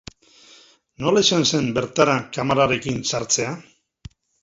Nola 1.03 1.23
izan 1.27 1.45
zen 1.53 1.69
bertara 1.77 2.17
kamerarekin 2.39 3.01
sartzea? 3.15 3.57